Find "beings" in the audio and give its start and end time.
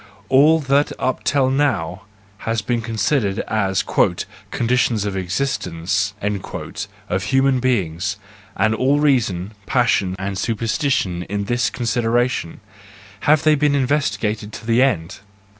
7.59-8.17